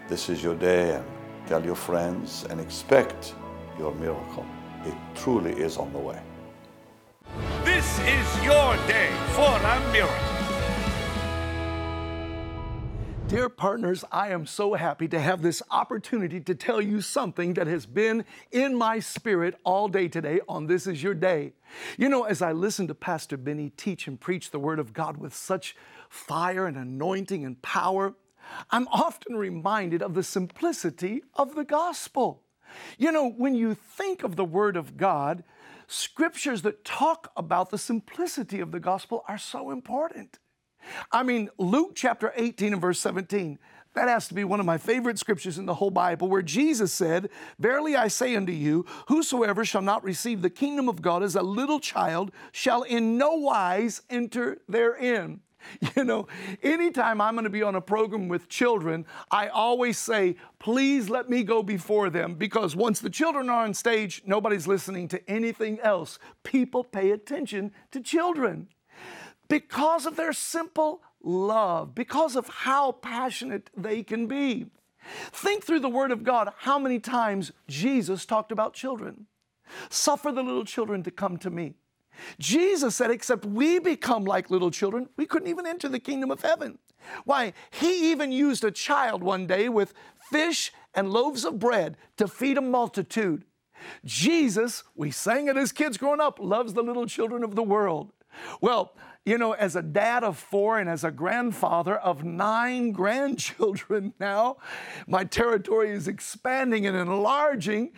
This 0.08 0.28
is 0.28 0.42
your 0.42 0.54
day 0.54 0.94
and 0.96 1.04
tell 1.46 1.64
your 1.64 1.74
friends 1.76 2.44
and 2.50 2.60
expect 2.60 3.34
your 3.78 3.94
miracle. 3.94 4.46
It 4.84 4.94
truly 5.14 5.52
is 5.52 5.76
on 5.76 5.92
the 5.92 5.98
way. 5.98 6.20
This 7.88 8.00
is 8.00 8.44
your 8.44 8.76
day 8.86 9.10
for 9.30 9.48
a 9.48 9.90
miracle. 9.90 10.14
Dear 13.28 13.48
partners, 13.48 14.04
I 14.12 14.28
am 14.28 14.44
so 14.44 14.74
happy 14.74 15.08
to 15.08 15.18
have 15.18 15.40
this 15.40 15.62
opportunity 15.70 16.38
to 16.40 16.54
tell 16.54 16.82
you 16.82 17.00
something 17.00 17.54
that 17.54 17.66
has 17.66 17.86
been 17.86 18.26
in 18.52 18.74
my 18.74 18.98
spirit 18.98 19.54
all 19.64 19.88
day 19.88 20.06
today 20.06 20.40
on 20.46 20.66
This 20.66 20.86
Is 20.86 21.02
Your 21.02 21.14
Day. 21.14 21.54
You 21.96 22.10
know, 22.10 22.24
as 22.24 22.42
I 22.42 22.52
listen 22.52 22.86
to 22.88 22.94
Pastor 22.94 23.38
Benny 23.38 23.70
teach 23.70 24.06
and 24.06 24.20
preach 24.20 24.50
the 24.50 24.58
Word 24.58 24.80
of 24.80 24.92
God 24.92 25.16
with 25.16 25.34
such 25.34 25.74
fire 26.10 26.66
and 26.66 26.76
anointing 26.76 27.46
and 27.46 27.60
power, 27.62 28.12
I'm 28.70 28.86
often 28.88 29.34
reminded 29.34 30.02
of 30.02 30.12
the 30.12 30.22
simplicity 30.22 31.22
of 31.36 31.54
the 31.54 31.64
gospel. 31.64 32.42
You 32.98 33.12
know, 33.12 33.30
when 33.30 33.54
you 33.54 33.74
think 33.74 34.24
of 34.24 34.36
the 34.36 34.44
Word 34.44 34.76
of 34.76 34.98
God, 34.98 35.42
scriptures 35.88 36.62
that 36.62 36.84
talk 36.84 37.32
about 37.36 37.70
the 37.70 37.78
simplicity 37.78 38.60
of 38.60 38.70
the 38.70 38.78
gospel 38.78 39.24
are 39.26 39.38
so 39.38 39.70
important. 39.70 40.38
I 41.10 41.22
mean, 41.22 41.48
Luke 41.58 41.92
chapter 41.94 42.32
18 42.36 42.74
and 42.74 42.80
verse 42.80 43.00
17, 43.00 43.58
that 43.94 44.08
has 44.08 44.28
to 44.28 44.34
be 44.34 44.44
one 44.44 44.60
of 44.60 44.66
my 44.66 44.78
favorite 44.78 45.18
scriptures 45.18 45.58
in 45.58 45.66
the 45.66 45.74
whole 45.74 45.90
Bible, 45.90 46.28
where 46.28 46.42
Jesus 46.42 46.92
said, 46.92 47.30
Verily 47.58 47.96
I 47.96 48.08
say 48.08 48.36
unto 48.36 48.52
you, 48.52 48.86
whosoever 49.08 49.64
shall 49.64 49.82
not 49.82 50.04
receive 50.04 50.40
the 50.40 50.50
kingdom 50.50 50.88
of 50.88 51.02
God 51.02 51.22
as 51.22 51.34
a 51.34 51.42
little 51.42 51.80
child 51.80 52.30
shall 52.52 52.82
in 52.82 53.18
no 53.18 53.34
wise 53.34 54.02
enter 54.08 54.58
therein. 54.68 55.40
You 55.96 56.04
know, 56.04 56.28
anytime 56.62 57.20
I'm 57.20 57.34
going 57.34 57.44
to 57.44 57.50
be 57.50 57.62
on 57.62 57.74
a 57.74 57.80
program 57.80 58.28
with 58.28 58.48
children, 58.48 59.06
I 59.30 59.48
always 59.48 59.98
say, 59.98 60.36
please 60.58 61.10
let 61.10 61.28
me 61.28 61.42
go 61.42 61.62
before 61.62 62.10
them 62.10 62.34
because 62.34 62.76
once 62.76 63.00
the 63.00 63.10
children 63.10 63.48
are 63.48 63.64
on 63.64 63.74
stage, 63.74 64.22
nobody's 64.24 64.66
listening 64.66 65.08
to 65.08 65.30
anything 65.30 65.80
else. 65.80 66.18
People 66.42 66.84
pay 66.84 67.10
attention 67.10 67.72
to 67.90 68.00
children 68.00 68.68
because 69.48 70.06
of 70.06 70.16
their 70.16 70.32
simple 70.32 71.02
love, 71.22 71.94
because 71.94 72.36
of 72.36 72.48
how 72.48 72.92
passionate 72.92 73.70
they 73.76 74.02
can 74.02 74.26
be. 74.26 74.66
Think 75.32 75.64
through 75.64 75.80
the 75.80 75.88
Word 75.88 76.10
of 76.10 76.22
God 76.22 76.52
how 76.58 76.78
many 76.78 76.98
times 76.98 77.52
Jesus 77.66 78.26
talked 78.26 78.52
about 78.52 78.74
children. 78.74 79.26
Suffer 79.90 80.32
the 80.32 80.42
little 80.42 80.64
children 80.64 81.02
to 81.02 81.10
come 81.10 81.36
to 81.38 81.50
me. 81.50 81.74
Jesus 82.38 82.96
said, 82.96 83.10
except 83.10 83.44
we 83.44 83.78
become 83.78 84.24
like 84.24 84.50
little 84.50 84.70
children, 84.70 85.08
we 85.16 85.26
couldn't 85.26 85.48
even 85.48 85.66
enter 85.66 85.88
the 85.88 85.98
kingdom 85.98 86.30
of 86.30 86.42
heaven. 86.42 86.78
Why, 87.24 87.52
he 87.70 88.10
even 88.10 88.32
used 88.32 88.64
a 88.64 88.70
child 88.70 89.22
one 89.22 89.46
day 89.46 89.68
with 89.68 89.94
fish 90.30 90.72
and 90.94 91.10
loaves 91.10 91.44
of 91.44 91.58
bread 91.58 91.96
to 92.16 92.28
feed 92.28 92.58
a 92.58 92.62
multitude. 92.62 93.44
Jesus, 94.04 94.82
we 94.94 95.10
sang 95.10 95.48
it 95.48 95.56
as 95.56 95.72
kids 95.72 95.96
growing 95.96 96.20
up, 96.20 96.38
loves 96.40 96.74
the 96.74 96.82
little 96.82 97.06
children 97.06 97.44
of 97.44 97.54
the 97.54 97.62
world. 97.62 98.12
Well, 98.60 98.94
you 99.24 99.36
know, 99.38 99.52
as 99.52 99.76
a 99.76 99.82
dad 99.82 100.24
of 100.24 100.38
four 100.38 100.78
and 100.78 100.88
as 100.88 101.04
a 101.04 101.10
grandfather 101.10 101.96
of 101.96 102.24
nine 102.24 102.92
grandchildren 102.92 104.14
now, 104.18 104.56
my 105.06 105.24
territory 105.24 105.90
is 105.90 106.08
expanding 106.08 106.86
and 106.86 106.96
enlarging. 106.96 107.92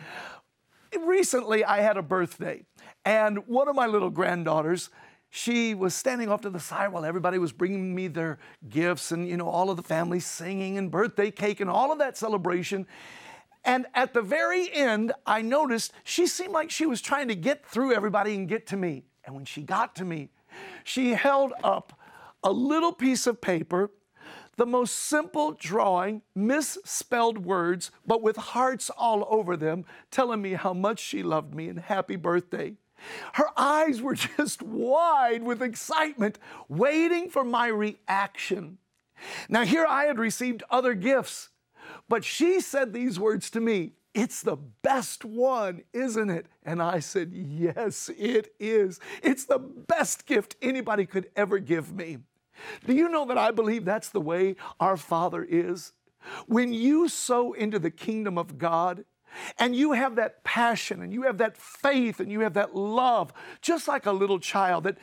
Recently, 0.99 1.63
I 1.63 1.81
had 1.81 1.95
a 1.95 2.01
birthday, 2.01 2.65
and 3.05 3.47
one 3.47 3.67
of 3.67 3.75
my 3.75 3.87
little 3.87 4.09
granddaughters, 4.09 4.89
she 5.29 5.73
was 5.73 5.93
standing 5.93 6.29
off 6.29 6.41
to 6.41 6.49
the 6.49 6.59
side 6.59 6.91
while 6.91 7.05
everybody 7.05 7.37
was 7.37 7.51
bringing 7.51 7.95
me 7.95 8.07
their 8.07 8.37
gifts 8.69 9.11
and, 9.11 9.27
you 9.27 9.37
know, 9.37 9.47
all 9.47 9.69
of 9.69 9.77
the 9.77 9.83
family 9.83 10.19
singing 10.19 10.77
and 10.77 10.91
birthday 10.91 11.31
cake 11.31 11.61
and 11.61 11.69
all 11.69 11.91
of 11.91 11.99
that 11.99 12.17
celebration. 12.17 12.85
And 13.63 13.85
at 13.93 14.13
the 14.13 14.21
very 14.21 14.71
end, 14.73 15.13
I 15.25 15.41
noticed 15.41 15.93
she 16.03 16.27
seemed 16.27 16.51
like 16.51 16.69
she 16.69 16.85
was 16.85 17.01
trying 17.01 17.29
to 17.29 17.35
get 17.35 17.65
through 17.65 17.93
everybody 17.93 18.35
and 18.35 18.47
get 18.47 18.67
to 18.67 18.77
me. 18.77 19.03
And 19.23 19.35
when 19.35 19.45
she 19.45 19.61
got 19.61 19.95
to 19.95 20.05
me, 20.05 20.29
she 20.83 21.11
held 21.11 21.53
up 21.63 21.97
a 22.43 22.51
little 22.51 22.91
piece 22.91 23.25
of 23.25 23.39
paper 23.39 23.91
the 24.57 24.65
most 24.65 24.95
simple 24.95 25.53
drawing, 25.53 26.21
misspelled 26.35 27.39
words, 27.39 27.89
but 28.05 28.21
with 28.21 28.35
hearts 28.35 28.91
all 28.91 29.25
over 29.29 29.55
them, 29.55 29.85
telling 30.11 30.41
me 30.41 30.53
how 30.53 30.73
much 30.73 30.99
she 30.99 31.23
loved 31.23 31.55
me 31.55 31.69
and 31.69 31.79
happy 31.79 32.15
birthday. 32.15 32.75
Her 33.33 33.47
eyes 33.57 34.01
were 34.01 34.15
just 34.37 34.61
wide 34.61 35.43
with 35.43 35.61
excitement, 35.61 36.39
waiting 36.67 37.29
for 37.29 37.43
my 37.43 37.67
reaction. 37.67 38.77
Now, 39.49 39.65
here 39.65 39.85
I 39.87 40.05
had 40.05 40.19
received 40.19 40.63
other 40.69 40.93
gifts, 40.93 41.49
but 42.09 42.23
she 42.23 42.59
said 42.59 42.93
these 42.93 43.19
words 43.19 43.49
to 43.51 43.61
me 43.61 43.93
It's 44.13 44.41
the 44.41 44.57
best 44.57 45.23
one, 45.23 45.83
isn't 45.93 46.29
it? 46.29 46.47
And 46.63 46.81
I 46.81 46.99
said, 46.99 47.31
Yes, 47.33 48.09
it 48.17 48.53
is. 48.59 48.99
It's 49.21 49.45
the 49.45 49.59
best 49.59 50.25
gift 50.25 50.55
anybody 50.61 51.05
could 51.05 51.29
ever 51.35 51.59
give 51.59 51.93
me. 51.93 52.17
Do 52.85 52.93
you 52.93 53.09
know 53.09 53.25
that 53.25 53.37
I 53.37 53.51
believe 53.51 53.85
that's 53.85 54.09
the 54.09 54.21
way 54.21 54.55
our 54.79 54.97
Father 54.97 55.43
is? 55.43 55.93
When 56.45 56.73
you 56.73 57.09
sow 57.09 57.53
into 57.53 57.79
the 57.79 57.89
kingdom 57.89 58.37
of 58.37 58.57
God, 58.57 59.05
and 59.57 59.75
you 59.75 59.93
have 59.93 60.15
that 60.15 60.43
passion 60.43 61.01
and 61.01 61.13
you 61.13 61.23
have 61.23 61.37
that 61.39 61.57
faith 61.57 62.19
and 62.19 62.31
you 62.31 62.41
have 62.41 62.53
that 62.53 62.75
love, 62.75 63.33
just 63.61 63.87
like 63.87 64.05
a 64.05 64.11
little 64.11 64.39
child, 64.39 64.83
that 64.83 64.97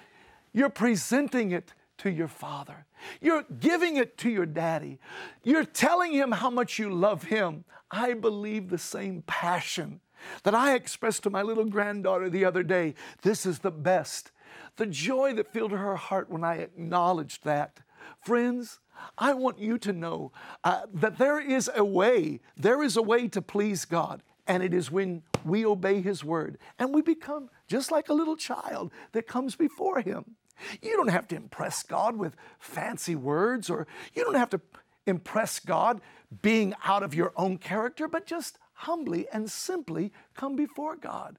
you're 0.52 0.70
presenting 0.70 1.50
it 1.50 1.72
to 1.98 2.10
your 2.10 2.28
father. 2.28 2.86
You're 3.20 3.44
giving 3.60 3.96
it 3.96 4.18
to 4.18 4.30
your 4.30 4.46
daddy. 4.46 4.98
You're 5.44 5.64
telling 5.64 6.12
him 6.12 6.32
how 6.32 6.50
much 6.50 6.78
you 6.78 6.90
love 6.90 7.24
him. 7.24 7.64
I 7.90 8.14
believe 8.14 8.68
the 8.68 8.78
same 8.78 9.22
passion 9.26 10.00
that 10.42 10.54
I 10.54 10.74
expressed 10.74 11.22
to 11.24 11.30
my 11.30 11.42
little 11.42 11.64
granddaughter 11.64 12.28
the 12.28 12.44
other 12.44 12.62
day. 12.62 12.94
This 13.22 13.46
is 13.46 13.60
the 13.60 13.70
best. 13.70 14.30
The 14.76 14.86
joy 14.86 15.34
that 15.34 15.52
filled 15.52 15.72
her 15.72 15.96
heart 15.96 16.30
when 16.30 16.44
I 16.44 16.56
acknowledged 16.56 17.44
that. 17.44 17.80
Friends, 18.24 18.80
I 19.16 19.34
want 19.34 19.58
you 19.58 19.78
to 19.78 19.92
know 19.92 20.32
uh, 20.64 20.82
that 20.92 21.18
there 21.18 21.40
is 21.40 21.70
a 21.74 21.84
way, 21.84 22.40
there 22.56 22.82
is 22.82 22.96
a 22.96 23.02
way 23.02 23.28
to 23.28 23.42
please 23.42 23.84
God, 23.84 24.22
and 24.46 24.62
it 24.62 24.74
is 24.74 24.90
when 24.90 25.22
we 25.44 25.64
obey 25.64 26.00
His 26.00 26.24
word 26.24 26.58
and 26.78 26.94
we 26.94 27.02
become 27.02 27.50
just 27.68 27.90
like 27.90 28.08
a 28.08 28.14
little 28.14 28.36
child 28.36 28.92
that 29.12 29.26
comes 29.26 29.54
before 29.56 30.00
Him. 30.00 30.36
You 30.82 30.96
don't 30.96 31.08
have 31.08 31.28
to 31.28 31.36
impress 31.36 31.82
God 31.82 32.16
with 32.16 32.34
fancy 32.58 33.14
words, 33.14 33.70
or 33.70 33.86
you 34.14 34.24
don't 34.24 34.34
have 34.34 34.50
to 34.50 34.60
impress 35.06 35.60
God 35.60 36.00
being 36.42 36.74
out 36.84 37.02
of 37.02 37.14
your 37.14 37.32
own 37.36 37.58
character, 37.58 38.08
but 38.08 38.26
just 38.26 38.58
humbly 38.72 39.26
and 39.32 39.50
simply 39.50 40.12
come 40.34 40.56
before 40.56 40.96
God. 40.96 41.38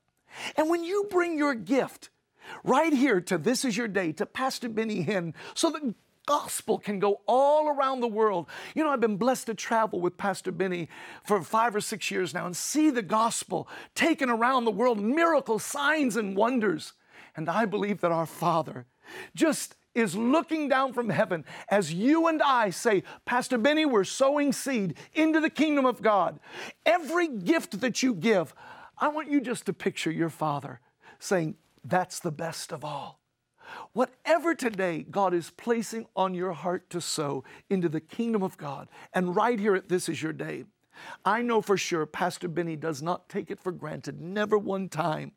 And 0.55 0.69
when 0.69 0.83
you 0.83 1.07
bring 1.09 1.37
your 1.37 1.53
gift 1.53 2.09
right 2.63 2.93
here 2.93 3.19
to 3.21 3.37
This 3.37 3.65
Is 3.65 3.77
Your 3.77 3.87
Day, 3.87 4.11
to 4.13 4.25
Pastor 4.25 4.69
Benny 4.69 5.03
Hinn, 5.05 5.33
so 5.53 5.69
that 5.71 5.95
gospel 6.29 6.77
can 6.77 6.99
go 6.99 7.21
all 7.25 7.69
around 7.69 8.01
the 8.01 8.07
world. 8.07 8.45
You 8.75 8.83
know, 8.83 8.91
I've 8.91 9.01
been 9.01 9.17
blessed 9.17 9.47
to 9.47 9.55
travel 9.55 9.99
with 9.99 10.15
Pastor 10.15 10.51
Benny 10.51 10.87
for 11.23 11.41
five 11.41 11.75
or 11.75 11.81
six 11.81 12.11
years 12.11 12.35
now 12.35 12.45
and 12.45 12.55
see 12.55 12.91
the 12.91 13.01
gospel 13.01 13.67
taken 13.95 14.29
around 14.29 14.65
the 14.65 14.71
world, 14.71 14.99
miracles, 14.99 15.63
signs, 15.63 16.15
and 16.15 16.37
wonders. 16.37 16.93
And 17.35 17.49
I 17.49 17.65
believe 17.65 18.01
that 18.01 18.11
our 18.11 18.27
Father 18.27 18.85
just 19.33 19.75
is 19.95 20.15
looking 20.15 20.69
down 20.69 20.93
from 20.93 21.09
heaven 21.09 21.45
as 21.67 21.91
you 21.91 22.27
and 22.27 22.43
I 22.43 22.69
say, 22.69 23.01
Pastor 23.25 23.57
Benny, 23.57 23.87
we're 23.87 24.03
sowing 24.03 24.53
seed 24.53 24.97
into 25.15 25.39
the 25.39 25.49
kingdom 25.49 25.87
of 25.87 26.03
God. 26.03 26.39
Every 26.85 27.27
gift 27.27 27.81
that 27.81 28.03
you 28.03 28.13
give, 28.13 28.53
I 28.99 29.07
want 29.07 29.31
you 29.31 29.41
just 29.41 29.65
to 29.65 29.73
picture 29.73 30.11
your 30.11 30.29
Father 30.29 30.79
saying, 31.17 31.55
That's 31.83 32.19
the 32.19 32.31
best 32.31 32.71
of 32.71 32.85
all. 32.85 33.18
Whatever 33.93 34.55
today 34.55 35.05
God 35.09 35.33
is 35.33 35.51
placing 35.51 36.07
on 36.15 36.33
your 36.33 36.53
heart 36.53 36.89
to 36.91 37.01
sow 37.01 37.43
into 37.69 37.89
the 37.89 38.01
kingdom 38.01 38.43
of 38.43 38.57
God, 38.57 38.87
and 39.13 39.35
right 39.35 39.59
here 39.59 39.75
at 39.75 39.89
This 39.89 40.09
Is 40.09 40.21
Your 40.21 40.33
Day, 40.33 40.65
I 41.23 41.41
know 41.41 41.61
for 41.61 41.77
sure 41.77 42.05
Pastor 42.05 42.47
Benny 42.47 42.75
does 42.75 43.01
not 43.01 43.29
take 43.29 43.49
it 43.49 43.59
for 43.59 43.71
granted, 43.71 44.19
never 44.19 44.57
one 44.57 44.89
time. 44.89 45.33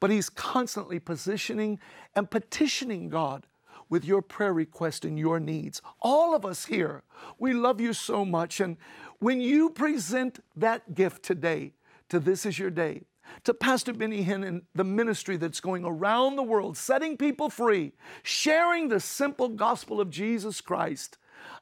But 0.00 0.10
he's 0.10 0.30
constantly 0.30 0.98
positioning 0.98 1.78
and 2.14 2.30
petitioning 2.30 3.08
God 3.08 3.46
with 3.88 4.04
your 4.04 4.22
prayer 4.22 4.52
request 4.52 5.04
and 5.04 5.18
your 5.18 5.38
needs. 5.38 5.82
All 6.00 6.34
of 6.34 6.44
us 6.44 6.66
here, 6.66 7.02
we 7.38 7.52
love 7.52 7.80
you 7.80 7.92
so 7.92 8.24
much. 8.24 8.60
And 8.60 8.78
when 9.18 9.40
you 9.40 9.70
present 9.70 10.40
that 10.56 10.94
gift 10.94 11.22
today 11.22 11.74
to 12.08 12.18
This 12.18 12.46
Is 12.46 12.58
Your 12.58 12.70
Day, 12.70 13.02
to 13.44 13.54
Pastor 13.54 13.92
Benny 13.92 14.24
Hinn 14.24 14.46
and 14.46 14.62
the 14.74 14.84
ministry 14.84 15.36
that's 15.36 15.60
going 15.60 15.84
around 15.84 16.36
the 16.36 16.42
world, 16.42 16.76
setting 16.76 17.16
people 17.16 17.50
free, 17.50 17.92
sharing 18.22 18.88
the 18.88 19.00
simple 19.00 19.48
gospel 19.48 20.00
of 20.00 20.10
Jesus 20.10 20.60
Christ. 20.60 21.18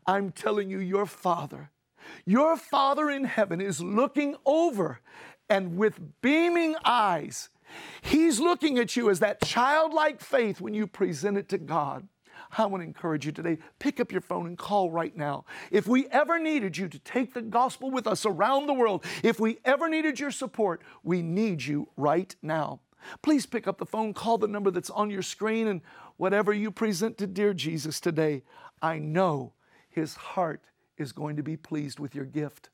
I'm 0.06 0.32
telling 0.32 0.70
you, 0.70 0.78
your 0.78 1.06
Father, 1.06 1.70
your 2.24 2.56
Father 2.56 3.10
in 3.10 3.24
heaven 3.24 3.60
is 3.60 3.80
looking 3.80 4.36
over 4.44 5.00
and 5.48 5.76
with 5.76 6.00
beaming 6.22 6.76
eyes, 6.84 7.50
He's 8.02 8.40
looking 8.40 8.78
at 8.78 8.96
you 8.96 9.10
as 9.10 9.20
that 9.20 9.42
childlike 9.42 10.20
faith 10.20 10.60
when 10.60 10.74
you 10.74 10.86
present 10.86 11.36
it 11.36 11.48
to 11.48 11.58
God. 11.58 12.08
I 12.56 12.66
want 12.66 12.82
to 12.82 12.86
encourage 12.86 13.26
you 13.26 13.32
today 13.32 13.58
pick 13.78 14.00
up 14.00 14.12
your 14.12 14.20
phone 14.20 14.46
and 14.46 14.58
call 14.58 14.90
right 14.90 15.16
now. 15.16 15.44
If 15.70 15.86
we 15.86 16.06
ever 16.08 16.38
needed 16.38 16.76
you 16.76 16.88
to 16.88 16.98
take 16.98 17.34
the 17.34 17.42
gospel 17.42 17.90
with 17.90 18.06
us 18.06 18.24
around 18.24 18.66
the 18.66 18.74
world, 18.74 19.04
if 19.22 19.40
we 19.40 19.58
ever 19.64 19.88
needed 19.88 20.20
your 20.20 20.30
support, 20.30 20.82
we 21.02 21.22
need 21.22 21.62
you 21.64 21.88
right 21.96 22.34
now. 22.42 22.80
Please 23.22 23.46
pick 23.46 23.66
up 23.68 23.78
the 23.78 23.86
phone, 23.86 24.14
call 24.14 24.38
the 24.38 24.48
number 24.48 24.70
that's 24.70 24.90
on 24.90 25.10
your 25.10 25.22
screen, 25.22 25.66
and 25.66 25.82
whatever 26.16 26.52
you 26.52 26.70
present 26.70 27.18
to 27.18 27.26
dear 27.26 27.52
Jesus 27.52 28.00
today, 28.00 28.42
I 28.80 28.98
know 28.98 29.52
his 29.88 30.14
heart 30.14 30.62
is 30.96 31.12
going 31.12 31.36
to 31.36 31.42
be 31.42 31.56
pleased 31.56 31.98
with 31.98 32.14
your 32.14 32.24
gift. 32.24 32.70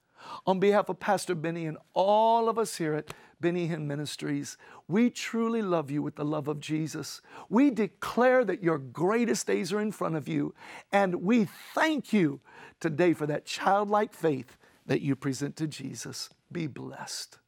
On 0.47 0.61
behalf 0.61 0.89
of 0.89 1.01
Pastor 1.01 1.35
Benny 1.35 1.67
and 1.67 1.79
all 1.95 2.49
of 2.49 2.59
us 2.59 2.77
here 2.77 2.95
at 2.95 3.13
Benny 3.41 3.69
Hinn 3.69 3.87
Ministries, 3.87 4.57
we 4.87 5.11
truly 5.11 5.63
love 5.63 5.91
you 5.91 6.03
with 6.03 6.17
the 6.17 6.25
love 6.25 6.47
of 6.47 6.61
Jesus. 6.61 7.21
We 7.49 7.71
declare 7.71 8.45
that 8.45 8.63
your 8.63 8.79
greatest 8.79 9.47
days 9.47 9.73
are 9.73 9.81
in 9.81 9.93
front 9.93 10.17
of 10.17 10.29
you, 10.29 10.55
and 10.93 11.23
we 11.23 11.49
thank 11.75 12.13
you 12.13 12.41
today 12.79 13.15
for 13.15 13.27
that 13.27 13.47
childlike 13.47 14.15
faith 14.15 14.57
that 14.87 15.01
you 15.01 15.17
present 15.17 15.57
to 15.57 15.67
Jesus. 15.67 16.31
Be 16.53 16.67
blessed. 16.67 17.40